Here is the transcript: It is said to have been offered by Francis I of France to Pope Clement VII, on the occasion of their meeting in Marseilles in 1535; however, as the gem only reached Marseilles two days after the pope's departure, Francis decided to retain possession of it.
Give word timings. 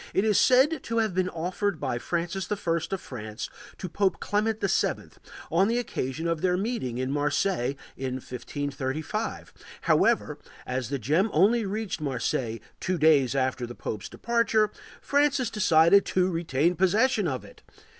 It 0.15 0.25
is 0.25 0.39
said 0.39 0.81
to 0.85 0.97
have 0.97 1.13
been 1.13 1.29
offered 1.29 1.79
by 1.79 1.99
Francis 1.99 2.51
I 2.51 2.55
of 2.55 2.99
France 2.99 3.49
to 3.77 3.87
Pope 3.87 4.19
Clement 4.19 4.59
VII, 4.59 5.09
on 5.51 5.67
the 5.67 5.77
occasion 5.77 6.27
of 6.27 6.41
their 6.41 6.57
meeting 6.57 6.97
in 6.97 7.11
Marseilles 7.11 7.75
in 7.95 8.15
1535; 8.15 9.53
however, 9.81 10.39
as 10.65 10.89
the 10.89 10.97
gem 10.97 11.29
only 11.33 11.67
reached 11.67 12.01
Marseilles 12.01 12.61
two 12.79 12.97
days 12.97 13.35
after 13.35 13.67
the 13.67 13.75
pope's 13.75 14.09
departure, 14.09 14.71
Francis 15.01 15.51
decided 15.51 16.03
to 16.05 16.31
retain 16.31 16.75
possession 16.75 17.27
of 17.27 17.45
it. 17.45 17.61